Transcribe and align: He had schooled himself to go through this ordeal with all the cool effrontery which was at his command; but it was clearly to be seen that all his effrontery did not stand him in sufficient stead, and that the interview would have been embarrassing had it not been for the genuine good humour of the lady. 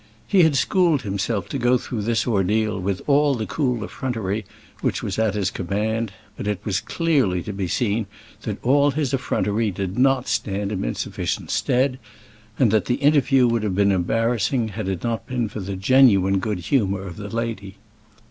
He 0.27 0.41
had 0.41 0.55
schooled 0.55 1.03
himself 1.03 1.47
to 1.49 1.59
go 1.59 1.77
through 1.77 2.01
this 2.01 2.25
ordeal 2.25 2.79
with 2.79 3.03
all 3.05 3.35
the 3.35 3.45
cool 3.45 3.83
effrontery 3.83 4.45
which 4.81 5.03
was 5.03 5.19
at 5.19 5.35
his 5.35 5.51
command; 5.51 6.11
but 6.35 6.47
it 6.47 6.59
was 6.65 6.79
clearly 6.79 7.43
to 7.43 7.53
be 7.53 7.67
seen 7.67 8.07
that 8.41 8.57
all 8.63 8.89
his 8.89 9.13
effrontery 9.13 9.69
did 9.69 9.99
not 9.99 10.27
stand 10.27 10.71
him 10.71 10.83
in 10.83 10.95
sufficient 10.95 11.51
stead, 11.51 11.99
and 12.57 12.71
that 12.71 12.85
the 12.85 12.95
interview 12.95 13.45
would 13.45 13.61
have 13.61 13.75
been 13.75 13.91
embarrassing 13.91 14.69
had 14.69 14.87
it 14.89 15.03
not 15.03 15.27
been 15.27 15.47
for 15.47 15.59
the 15.59 15.75
genuine 15.75 16.39
good 16.39 16.57
humour 16.71 17.03
of 17.03 17.17
the 17.17 17.29
lady. 17.29 17.75